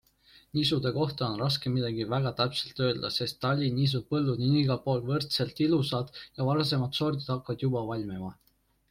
[0.59, 5.61] Nisude kohta on raske midagi väga täpselt öelda, sest talinisu põllud on igal pool võrdselt
[5.67, 8.33] ilusad ja varasemad sordid hakkavad juba valmima.